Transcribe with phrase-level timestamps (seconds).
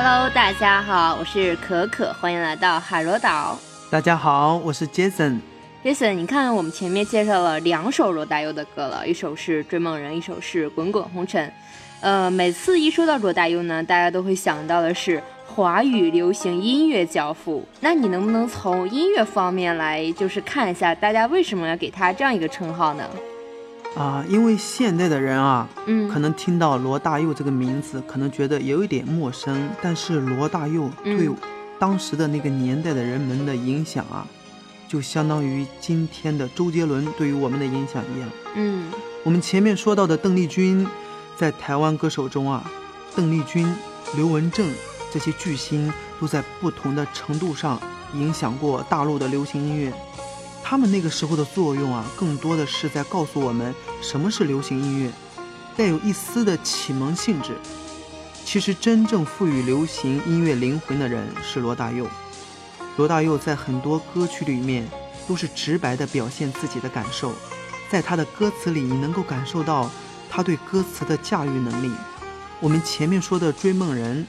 [0.00, 3.58] Hello，大家好，我是可可，欢迎来到海螺岛。
[3.90, 5.40] 大家好，我是 Jason。
[5.82, 11.48] Jason，你看我们前面介绍了两首罗大佑的歌了，一首是《追梦人》，一首是《滚滚红尘》。
[12.00, 17.66] 呃，每次一说到罗大佑呢，大家都会想到的是华语流行音乐教父。
[17.80, 23.04] 那你能不能从音乐方面来，就是看一下大家为什么要给他这样一个称号呢？
[23.98, 29.68] 啊，因为现代的人啊，嗯，可能听到罗大佑这个名字，可能觉得有一点陌生。
[29.82, 31.28] 但是罗大佑对
[31.80, 34.24] 当时的那个年代的人们的影响啊，
[34.86, 38.28] 就相当于今天的周杰伦对于我们的影响一样。
[38.54, 38.88] 嗯，
[39.24, 40.86] 我们前面说到的邓丽君，
[41.36, 42.70] 在台湾歌手中啊，
[43.16, 43.74] 邓丽君、
[44.14, 44.70] 刘文正
[45.12, 47.80] 这些巨星都在不同的程度上
[48.14, 49.92] 影响过大陆的流行音乐。
[50.62, 55.10] 他们那个时候的作用啊，更多的是在告诉我们什么是流行音乐，
[55.76, 57.56] 带有一丝的启蒙性质。
[58.44, 62.06] 其实真正赋予流行音乐灵魂的人是罗大佑。
[62.96, 64.86] 罗大佑在很多歌曲里面
[65.26, 67.32] 都是直白的表现自己的感受，
[67.90, 69.90] 在他的歌词里，你能够感受到
[70.28, 71.90] 他对歌词的驾驭能力。
[72.60, 74.26] 我们前面说的《追梦人》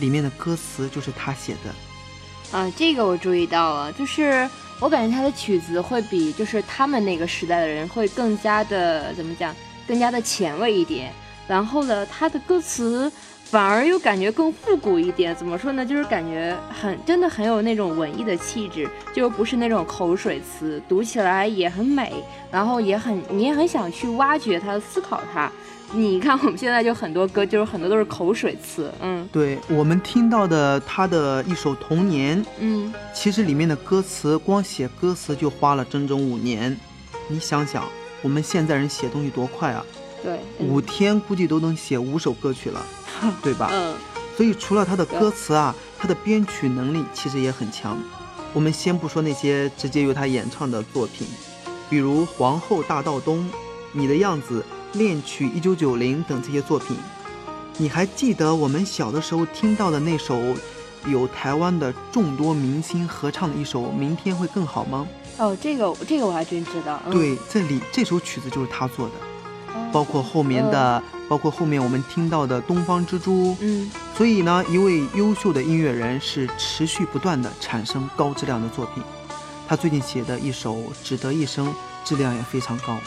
[0.00, 2.58] 里面的歌词就是他写的。
[2.58, 4.48] 啊，这个我注意到了，就是。
[4.80, 9.54] 我感觉他的曲子会比就是他们那个时代的人会更加的怎么讲，
[9.86, 11.12] 更加的前卫一点。
[11.46, 13.12] 然后呢，他的歌词
[13.44, 15.36] 反而又感觉更复古一点。
[15.36, 15.84] 怎么说呢？
[15.84, 25.50] 就是感觉很真的很有那种文艺的气质，就不是那种口水词，读起来也很美，然后也很你也很想去挖掘它、思考它。
[25.92, 28.92] 你看，我们现在就很多歌，就是很多都是口水词。
[29.00, 36.76] 嗯，对我们听到的他的一首《童年》，嗯，其实里面的歌词，光写歌词就花了整整五年。
[37.26, 37.84] 你想想，
[38.22, 39.84] 我们现在人写东西多快啊！
[40.22, 42.80] 对，五天估计都能写五首歌曲了，
[43.42, 43.68] 对吧？
[43.72, 43.94] 嗯。
[44.36, 47.98] 所以除了他的歌词啊，他的编曲能力其实也很强。
[48.52, 51.26] 我们先不说那些直接由他演唱的作品，
[51.90, 53.38] 比如《皇后大道东》，
[53.92, 54.60] 《你的样子》。
[54.94, 56.96] 恋曲一九九零等这些作品，
[57.78, 60.42] 你还记得我们小的时候听到的那首
[61.06, 65.06] 有台湾的众多明星合唱的一首《明天会更好》吗？
[65.38, 67.00] 哦，这个这个我还真知道。
[67.10, 69.12] 对，这里这首曲子就是他做的，
[69.92, 73.52] 包括后面的，包括后面我们听到的《东方之珠》。
[73.60, 79.02] 嗯，所以呢，一位优秀的音乐人是持续不断的产生高质量的作品。
[79.68, 80.74] 他最近写的一首
[81.04, 81.68] 《只得一生》，
[82.04, 82.98] 质量也非常高。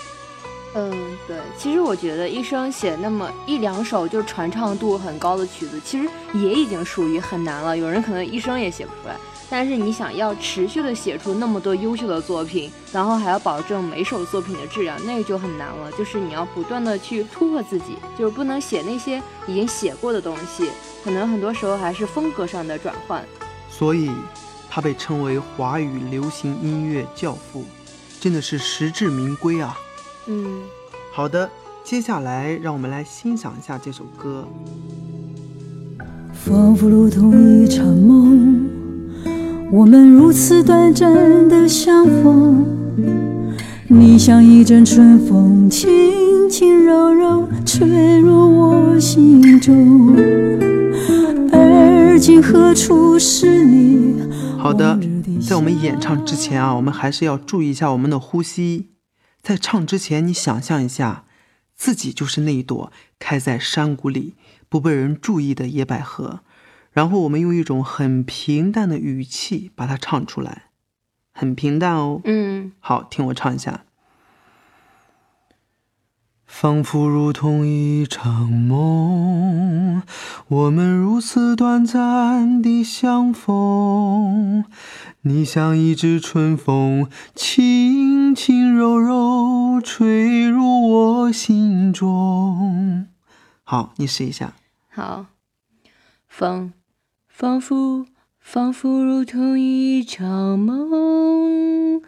[0.75, 0.91] 嗯，
[1.27, 7.77] 对，其实我觉得一生写那么一两首就是传唱度很高的曲子，其实也已经属于很难了。
[7.77, 9.15] 有人可能一生也写不出来，
[9.51, 15.91] 但是你想要持续的写出那么多优秀的作品，然后还要保证每首作品的质量，那个就很难了。
[15.91, 20.71] 就是你要不断的去突破自己，就是不能写那些已经写过的东西，
[21.03, 23.23] 可能很多时候还是风格上的转换。
[23.69, 24.09] 所以，
[24.71, 27.63] 他被称为华语流行音乐教父，
[28.19, 29.77] 真的是实至名归啊。
[30.27, 30.61] 嗯，
[31.11, 31.49] 好的，
[31.83, 34.47] 接下来让我们来欣赏一下这首歌。
[36.33, 38.69] 仿佛如同一场梦，
[39.71, 42.65] 我们如此短暂的相逢。
[43.87, 50.15] 你像一阵春风，轻轻柔柔吹入我心中。
[51.51, 54.15] 而今何处是你？
[54.57, 54.97] 好的，
[55.45, 58.92] 在我们演唱之前啊，我们还是要注意一下我们的呼吸。
[59.43, 61.25] 在唱之前，你想象一下，
[61.75, 64.35] 自己就是那一朵开在山谷里
[64.69, 66.39] 不被人注意的野百合，
[66.93, 70.69] 然后我们用一种很平淡的语气把它唱出来，
[71.33, 72.21] 很平淡哦。
[72.23, 73.83] 嗯，好，听我唱一下。
[76.55, 80.03] 仿佛如同一场梦，
[80.47, 84.63] 我们如此短暂的相逢。
[85.23, 93.07] 你像一支春风，轻轻柔柔吹入我心中。
[93.63, 94.53] 好，你试一下。
[94.89, 95.25] 好，
[96.27, 96.71] 仿
[97.27, 98.05] 仿佛
[98.39, 102.03] 仿佛如同一场梦。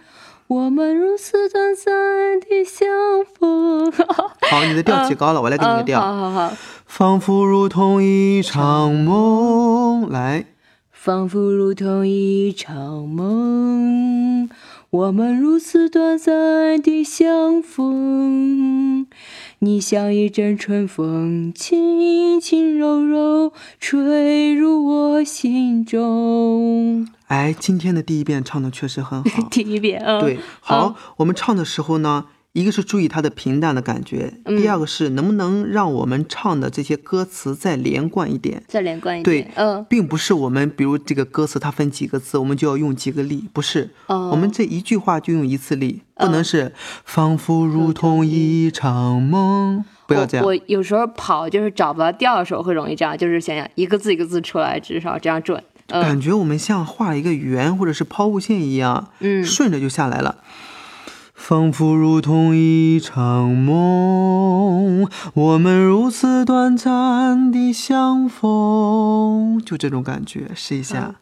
[0.47, 2.87] 我们如此短暂的相
[3.25, 3.91] 逢。
[4.51, 5.99] 好，你的调提高了，我来给你个调。
[5.99, 6.53] 好好好。
[6.85, 10.45] 仿佛如同一场梦，来。
[10.91, 14.49] 仿佛如同一场梦，
[14.89, 19.05] 我们如此短暂的相逢。
[19.59, 27.07] 你像一阵春风，轻轻柔柔吹入我心中。
[27.27, 29.41] 哎，今天的第一遍唱的确实很好。
[29.49, 38.63] 第一遍，对，好，我们唱的时候呢，一个是注意它的平淡的感觉，嗯第二个是能不能让我们唱的这些歌词再连贯一点。
[38.67, 39.51] 再连贯一点对点。
[39.55, 46.73] 嗯，并不是我们，比如这个歌词它分几个字，我们就要用几个力，不是，哦我们这一句话就用一次力，不能是
[47.03, 50.51] 仿佛如同一场梦，不要这样我。
[50.51, 55.63] 我有时候跑就是找不到调的时候会容易这样，就是想想一个字一个字出来，至少这样准。
[55.87, 60.43] 嗯感觉我们像画了一个圆或者是抛物线一样，嗯顺着就下来了。
[61.33, 71.15] 仿佛如同一场梦，我们如此短暂的相逢，就这种感觉，试一下。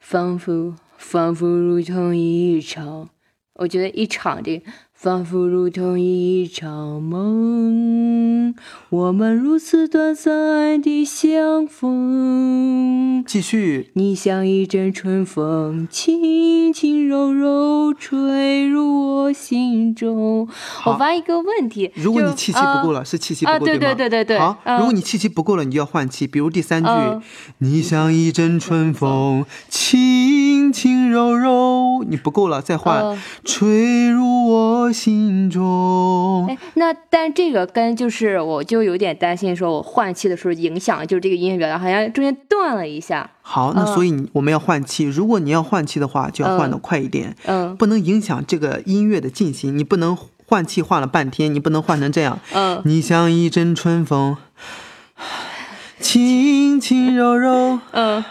[0.00, 3.10] 仿佛仿佛如同一场，
[3.54, 4.64] 我觉得一场这个
[5.00, 8.52] 仿佛如同一场梦，
[8.90, 13.22] 我们如此短暂的相逢。
[13.24, 20.48] 继续，你像一阵春风，轻轻柔柔吹入我心中。
[20.84, 23.78] 我发一个问题，如果你气息不够呃了，是气息不够，啊对吗？
[23.78, 26.26] 对对对对好，嗯如果你气息不够了，你就要换气。
[26.26, 27.22] 比如第三句，嗯
[27.58, 36.46] 你像一阵春风，轻轻柔柔，你不够了，再换，嗯吹入我心中。
[36.48, 43.30] 哎，那但这个跟就是我就有点担心，说我换气的时候影响就是这个音乐表达，好像中间断了一下。
[43.42, 45.04] 好，那嗯所以你我们要换气。
[45.04, 49.76] 如果你要换气的话，就要换的嗯快一点，嗯不能影响这个音乐的进行。
[49.76, 52.38] 你不能换气换了半天，你不能换成这样。
[52.52, 54.36] 嗯你像一阵春风，
[56.00, 57.80] 轻轻柔柔。
[57.92, 58.24] 嗯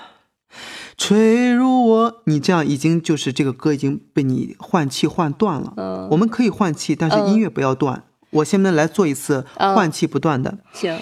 [0.97, 5.73] 吹入我，你这样已经就是这个歌已经被你换气换断了。
[5.77, 8.03] 嗯，我们可以换气，但是嗯音乐不要断。
[8.31, 10.57] 我现在来做一次嗯换气不断的。
[10.73, 10.99] 行，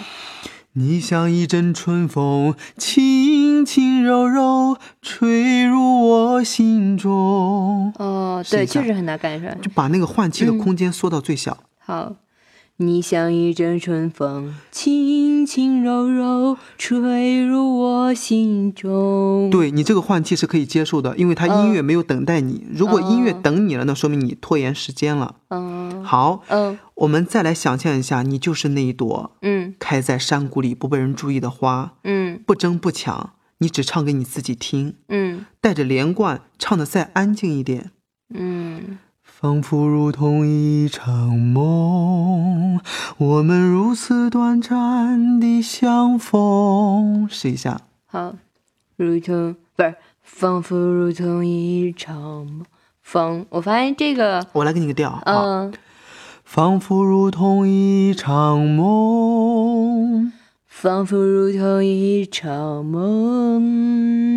[0.74, 7.94] 你像一阵春风，轻轻柔柔吹入我心中。
[7.98, 9.56] 哦，对，确实很难感出来。
[9.56, 11.58] 就把那个换气的嗯空间缩到最小。
[11.80, 12.14] 好，
[12.78, 22.68] 你像一阵春风，轻轻柔柔吹入我心中。，对你这个换气是可以接受的，因为它音乐没有等待你。
[22.74, 25.36] 如果音乐嗯等你了，那说明你拖延时间了。
[25.48, 37.92] 嗯好，嗯我们再来想象一下，你就是那一朵嗯开在山谷里不被人注意的花，嗯不争不抢，你只唱给你自己听，嗯带着连贯，唱的再安静一点。
[38.34, 38.98] 嗯，
[39.46, 42.80] 仿佛如同一场梦，
[43.18, 47.28] 我们如此短暂的相逢。
[47.30, 48.34] 试一下，好，
[48.96, 49.94] 如同不是，
[50.24, 52.66] 仿佛如同一场梦。
[53.04, 55.22] 风，我发现这个，我来给你个调啊。
[55.26, 55.74] 嗯，
[56.44, 60.34] 仿佛如同一场梦，
[60.66, 64.35] 仿佛如同一场梦，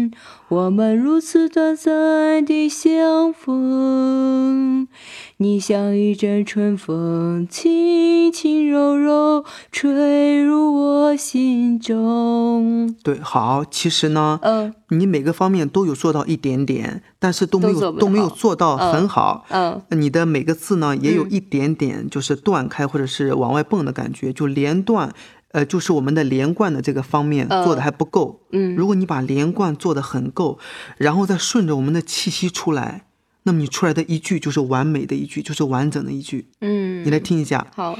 [0.50, 4.88] 我们如此短暂的相逢。
[5.36, 12.96] 你像一阵春风，轻轻柔柔吹入我心中。
[13.04, 13.62] 对，好。
[13.70, 19.44] 其实呢，嗯你每个方面都有做到一点点，但是都没有都都没有做到很好。
[19.50, 25.12] 嗯你的每个字呢，也有嗯一点点就是断开或者是往外蹦的感觉，就连断，
[25.52, 28.42] 呃，就是我们的连贯的这个方面嗯做的还不够。
[28.52, 30.58] 嗯如果你把连贯做的很够，
[30.96, 33.06] 然后再顺着我们的气息出来，
[33.44, 36.48] 那么你出来的一句就是完美的一句，就是完整的一句。
[36.60, 37.98] 嗯，你来听一下，好，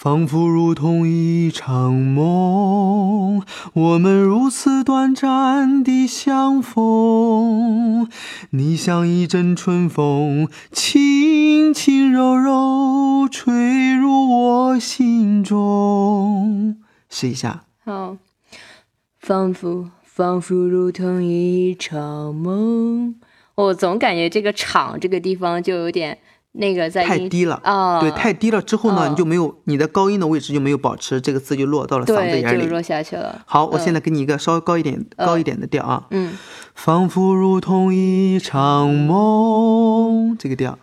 [0.00, 8.08] 仿佛如同一场梦，我们如此短暂的相逢。
[8.50, 16.76] 你像一阵春风，轻轻柔柔吹入我心中。
[17.10, 18.18] 试一下，好，
[19.18, 23.16] 仿佛仿佛如同一场梦。
[23.56, 26.18] 我总感觉这个“场”这个地方就有点
[26.52, 27.60] 那个太低了。
[27.62, 32.64] 啊，对，太低了之后呢，嗯你就没有你的高音的位置就没有保持，这个字就落到了嗓子对，眼里。
[32.64, 33.42] 就落下去了。
[33.46, 36.06] 好，我嗯现在给你一个稍微高一点、高一点的调啊。
[36.10, 36.36] 嗯，
[36.74, 40.78] 仿佛如同一场梦，这个调。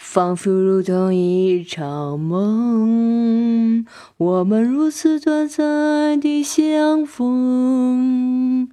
[0.00, 3.84] 仿佛如同一场梦，
[4.16, 8.68] 我们如此短暂的相逢。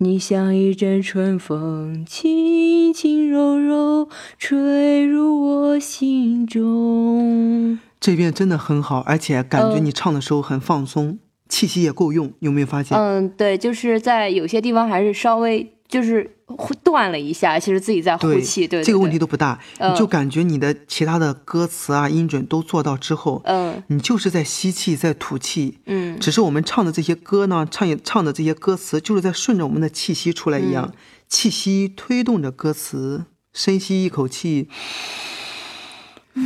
[0.00, 7.80] 你像一阵春风，轻轻柔柔吹入我心中。
[7.98, 12.96] 这边真的很好，而且感觉嗯你唱的时候很放松，气息也够用，有没有发现？
[12.96, 25.78] 嗯，对，就是在有些地方还是稍微就是呼断了一下，其实自己在呼对，气，对这个问题都不大，嗯你就感觉你的其他的歌词啊、音准都做到之后，嗯你就是在吸气，在吐气。
[25.86, 30.92] 嗯只是我们唱的这些歌呢，唱也唱的这些歌词，就是在顺着我们的气息出来一样，
[31.26, 34.68] 气息推动着歌词，深吸一口气，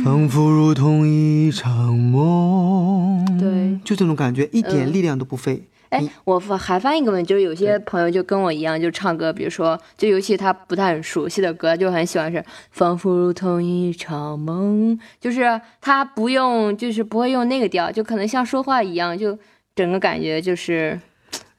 [0.05, 3.25] 仿佛如同一场梦。
[3.37, 5.67] 对就这种感觉，一点嗯力量都不费。
[5.93, 19.37] 哎，我发还发现一个问题，就是有些朋友就跟我一样，就唱歌，比如说，就尤其他不太很熟悉的歌，就很喜欢是仿佛如同一场梦，就是他不用，就是不会用那个调，就可能像说话一样，就
[19.75, 20.99] 整个感觉就是，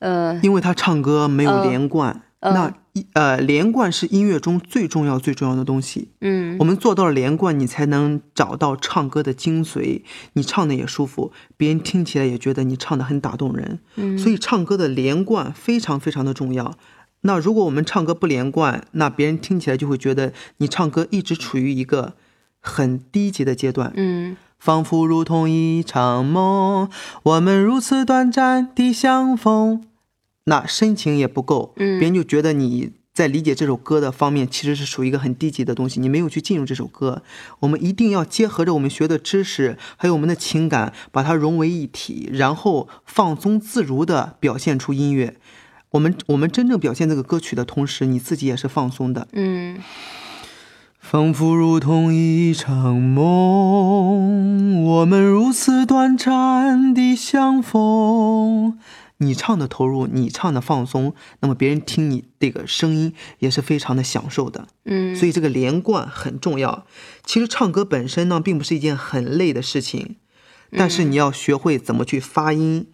[0.01, 2.73] 呃，因为他唱歌没有嗯连贯，嗯那一
[3.15, 6.09] 呃连贯是音乐中最重要最重要的东西。
[6.21, 10.03] 嗯我们做到了连贯，你才能找到唱歌的精髓，
[10.35, 13.81] 你唱的也舒服，别人听起来也觉得你唱的很打动人。
[13.97, 16.77] 嗯，所以唱歌的连贯非常非常的重要。
[17.23, 22.15] 那如果我们唱歌不连贯，那别人听起来就会觉得你唱歌一直处于一个
[22.61, 23.93] 很低级的阶段。
[23.97, 26.89] 嗯仿佛如同一场梦，
[27.23, 29.85] 我们如此短暂的相逢，
[30.45, 37.23] 那深情也不够，嗯别人就觉得你在理解这首歌的方面其实是属于一个很低级的东西，你没有去进入这首歌。
[37.61, 45.37] 我们一定要结合着我们学的知识，还有我们的情感，把它融为一体，然后放松自如的表现出音乐。
[45.91, 49.29] 我们我们真正表现这个歌曲的同时，你自己也是放松的。
[49.33, 49.79] 嗯
[50.99, 58.79] 仿佛如同一场梦，我们如此短暂的相逢。
[59.25, 64.67] 你唱的投入，你唱的放松，那么别人听你这个声音也是非常的享受的。
[64.85, 66.87] 嗯，所以这个连贯很重要。
[67.25, 70.17] 其实唱歌本身呢，并不是一件很累的事情，
[70.73, 72.87] 但是你要学会怎么去发音，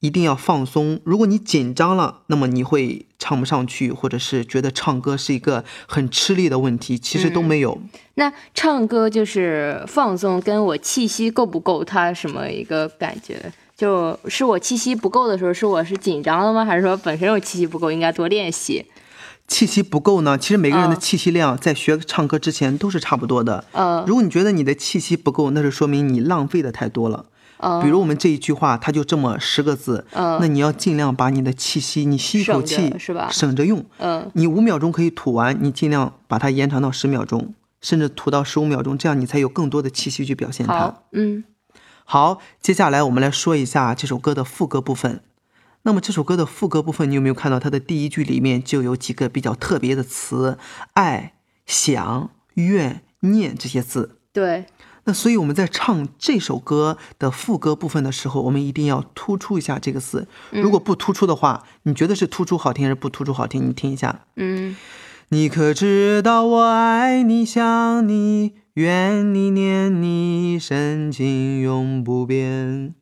[0.00, 1.00] 一定要放松。
[1.04, 7.80] 如果你紧张了，那么你会唱不上去，或者是觉得唱歌是一个很吃力的问题，其实都没有。
[8.14, 13.52] 那唱歌就是放松，跟我气息够不够，它什么一个感觉？
[13.78, 16.64] 就是我气息不够的时候，是我是紧张了吗？
[16.64, 18.84] 还是说本身我气息不够，应该多练习？
[19.46, 23.64] 气息不够呢，其实每个人的嗯气息量在学唱歌之前都是差不多的。
[23.72, 27.26] 嗯如果你觉得你的气息不够，那是说明你浪费的太多了。
[27.58, 33.84] 嗯，比如我们这一句话，它就这么十个字，嗯那你要尽量把你的气息，你吸一口气是吧省着用。
[33.98, 40.74] 嗯你五秒钟可以吐完，你尽量把它延长到十秒钟，甚至吐到十五秒钟，这样你才有更多的气息去表现它。
[40.74, 41.44] 好，嗯
[42.10, 45.20] 好，接下来我们来说一下这首歌的副歌部分。
[45.82, 50.56] 那么这首歌的副歌部分，你有没有看到它的第一句里面就有几个比较特别的词，
[50.94, 51.34] 爱、
[51.66, 54.16] 想、愿、念这些字。
[54.32, 54.64] 对，
[55.04, 60.26] 那所以我们在唱这首歌的副歌部分的时候，我们一定要突出一下这个字。
[60.50, 63.68] 如果不突出的话，你觉得是突出好听还是不突出好听？
[63.68, 64.22] 你听一下。
[64.36, 64.74] 嗯
[65.30, 72.94] 你可知道我爱你想你愿你念你深情永不变。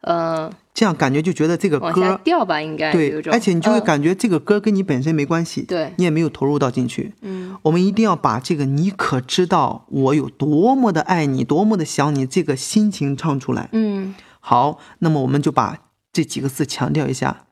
[0.00, 7.12] 呃，这样感觉就觉得这个往下歌掉吧，应该对而且你就会嗯感觉这个歌跟你本身没关系，对你也没有投入到进去。
[7.20, 13.68] 嗯我们一定要把这个“你可知道我有多么的爱你，多么的想你”这个心情唱出来。
[13.72, 15.76] 嗯好，那么我们就把
[16.10, 17.44] 这几个字强调一下。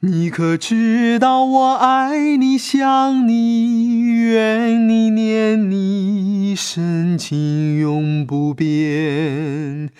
[0.00, 9.90] 你可知道我爱你想你怨你念你深情永不变？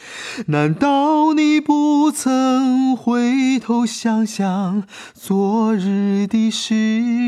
[0.47, 6.77] 难道你不曾回头想想昨日的誓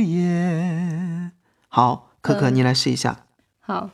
[0.04, 1.32] 言？
[1.66, 3.24] 好，可可，嗯你来试一下。
[3.58, 3.90] 好，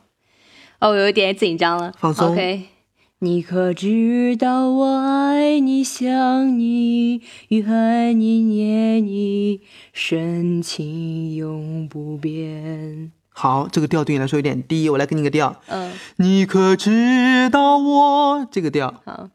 [0.79, 2.76] 哦，我有点紧张了，放松 OK。
[3.19, 13.11] 你可知道我爱你想你愿你念你深情永不变。
[13.29, 15.59] 好，这个调对你来说有点低，我来给你个调。
[15.65, 19.01] 嗯，你可知道我这个调？
[19.03, 19.29] 好。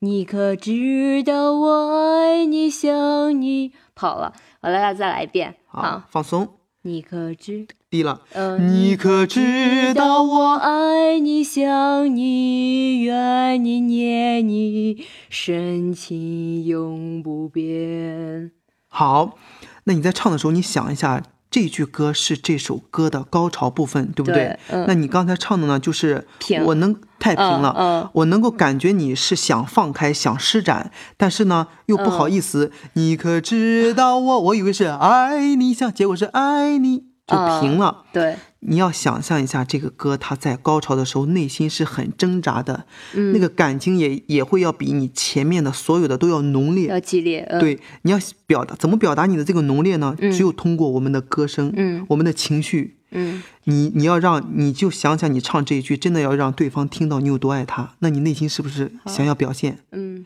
[0.00, 3.72] 你可知道我爱你想你？
[3.94, 5.56] 跑了，我来再来一遍。
[5.68, 6.48] 好，放松，
[6.82, 7.66] 你可知？
[7.92, 8.22] 低了。
[8.32, 18.52] 嗯，你可知道我爱你想你怨你念你深情永不变。
[18.88, 19.36] 好，
[19.84, 24.34] 那你在唱的时候，你想一下，这句歌是这首歌的高潮部分，对不对？
[24.34, 32.72] 对嗯那你刚才唱的呢，就是平我能太平了，嗯嗯我能够感觉你是想放开、想施展，但是呢又不好意思。
[32.72, 34.40] 嗯你可知道我？
[34.40, 38.04] 我以为是爱你想，结果是爱你，就平了。
[38.12, 46.88] 对，你要想象一下，这个歌它在高潮的时候，内心是很挣扎的，嗯那个感情也也会要比你前面的所有的都要浓烈。
[46.88, 47.46] 要激烈。
[47.50, 50.14] 嗯、，对，你要表达怎么表达你的这个浓烈呢？
[50.20, 52.98] 嗯只有通过我们的歌声，嗯我们的情绪。
[53.14, 59.78] 嗯你你要让你就想想，你唱这一句，真的要让对方听到你有多爱他，那你内心是不是想要表现？
[59.92, 60.24] 嗯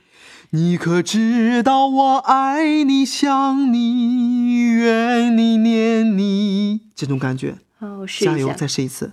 [0.51, 7.57] 你可知道我爱你想你怨你念你这种感觉？
[7.79, 9.13] 好，我试加油，再试一次。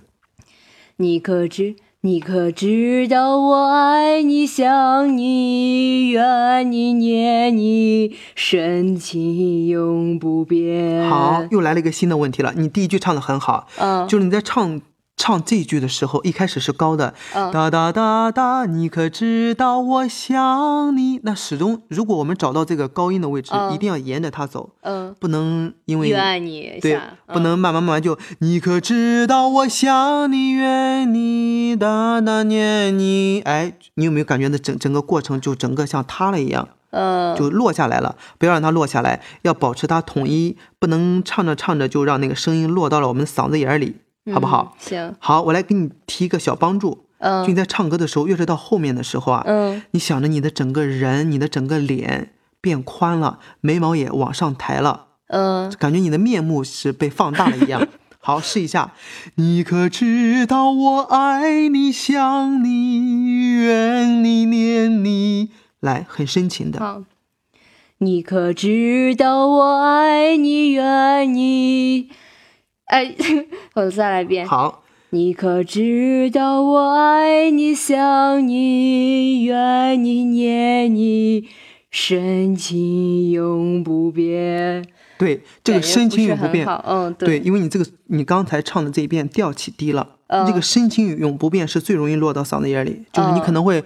[0.96, 1.74] 你可知？
[2.02, 11.08] 你可知道我爱你、想你、怨你、念你，深情永不变。
[11.08, 12.52] 好，又来了一个新的问题了。
[12.56, 14.80] 你第一句唱的很好，嗯，就是你在唱
[15.16, 17.50] 唱这句的时候，一开始是高的，嗯。
[17.52, 21.20] 哒哒哒哒，你可知道我想你？
[21.22, 23.72] 那始终，如果我们找到这个高音的位置，嗯。
[23.72, 33.40] 一定要沿着它走，嗯，不能因为怨你对下，不能慢慢慢慢就，你可知道我想你、怨你、哒哒念你？
[33.42, 36.68] 哎，你有没有感觉那整整个过程就整个像塌了一样？
[36.90, 43.96] 嗯，就落下来了，不要让它落下来，要保持它统一，不能唱着唱着就让那个声音落到了我们嗓子眼儿里，
[44.32, 44.76] 好不好？
[44.76, 57.86] 嗯行，好，我来给你提一个小帮助，就你嗯在唱歌的时候，越是到后面的时候啊，嗯你想着你的整个人，你的整个脸变宽了，眉毛也往上抬了，嗯，感觉你的面目是被放大了一样。
[58.26, 58.92] 好，试一下。
[59.34, 65.50] 你可知道我爱你、想你、怨你、念你？
[65.80, 66.80] 来，很深情的。
[66.80, 67.02] 好。
[67.98, 72.08] 你可知道我爱你、怨你？
[72.94, 73.12] 哎，
[73.74, 74.46] 我再来一遍。
[74.46, 81.48] 好，你可知道我爱你、想你、怨你、念你，
[81.90, 84.84] 深情永不变。
[85.16, 86.66] 对，这个深情永不变。
[86.86, 93.82] 嗯，对，因为你这个你刚才唱的这一遍调起低了，嗯这个深情永不变是最容易落到嗓子眼里，就是你嗯可能会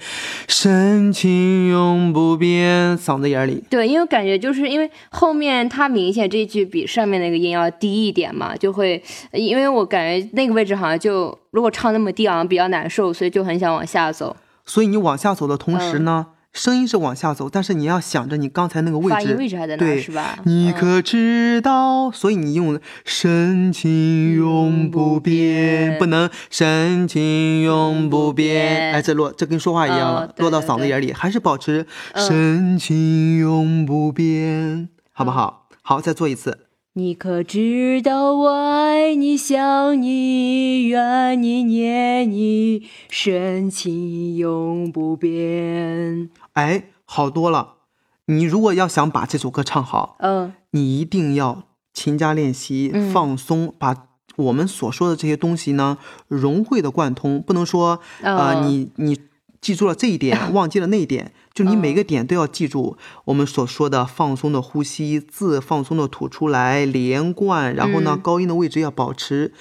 [0.46, 3.62] 深情永不变嗓子眼里。
[3.68, 14.34] 对，因为感觉就是因为后面它明显这句比上面那个音要低一点嘛，就会因为我感觉那个位置好像就如果唱那么低好像比较难受，所以就很想往下走。
[14.64, 16.26] 所以你往下走的同时嗯呢，
[16.58, 20.40] 声音是往下走，但是你要想着你刚才那个位发音置，位置还在那是吧？
[20.44, 22.10] 你嗯可知道？
[22.10, 28.38] 所以你用深情永不变，不能深情永不变。
[28.38, 35.68] 变哎，这落这跟说话一样了，落到哦对对对嗓子眼里，还是保持嗯深情永不变，好不好？
[35.82, 36.66] 好，再做一次。
[36.94, 46.30] 你可知道我爱你、想你、怨你、念你，深情永不变。
[46.58, 47.74] 哎，好多了。
[48.26, 50.54] 你如果要想把这首歌唱好，嗯。
[50.72, 51.62] 你一定要
[51.94, 59.18] 勤加练习，嗯放松，把我们所说的这些东西呢融会的贯通，不能说啊、哦你你
[59.60, 68.20] 记住了这一点， 忘记了那一点，就你每哦个点都要记住我们所说的放松的呼吸，字放松的吐出来，连贯，然后呢、嗯。
[68.20, 69.54] 高音的位置要保持，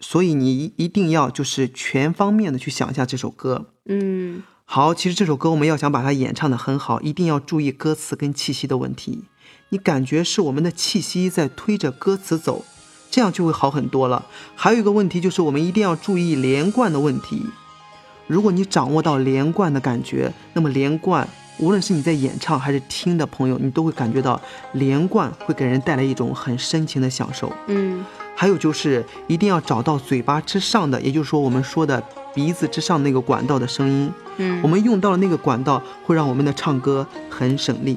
[0.00, 3.70] 所以你一定要就是全方面的去想一下这首歌。
[3.86, 9.24] 嗯好，其实这首歌我们要想把它演唱的很好，一定要注意歌词跟气息的问题。
[9.68, 12.64] 你感觉是我们的气息在推着歌词走，
[13.10, 14.26] 这样就会好很多了。
[14.56, 17.46] 还有一个问题就是我们一定要注意连贯的问题。
[18.26, 24.40] 如果你掌握到连贯的感觉，那么连贯无论是你在演唱还是听的朋友，你都会感觉到
[24.72, 27.52] 连贯会给人带来一种很深情的享受。
[27.68, 32.02] 嗯还有就是一定要找到嘴巴之上的，也就是说我们说的
[32.34, 34.12] 鼻子之上那个管道的声音。
[34.36, 37.96] 嗯，我们用到了那个管道，会让我们的唱歌很省力。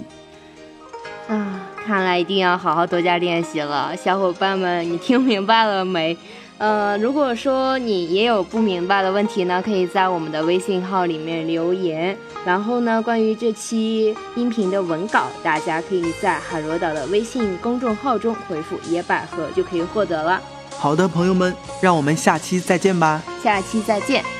[1.27, 6.15] 啊，看来一定要好好多加练习了，小伙伴们，你听明白了没？
[6.59, 12.17] 呃，如果说你也有不明白的问题呢，可以在我们的微信号里面留言。
[12.45, 20.41] 然后呢，关于这期音频的文稿，大家可以在海螺岛的微信公众号中回复“野百合”就可以获得了。
[20.79, 23.21] 好的，朋友们，让我们下期再见吧。
[23.43, 24.36] 下期再见。